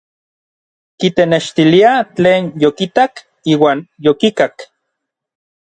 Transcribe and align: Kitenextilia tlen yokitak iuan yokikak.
Kitenextilia 1.03 1.91
tlen 2.17 2.43
yokitak 2.65 3.13
iuan 3.55 3.79
yokikak. 4.09 4.55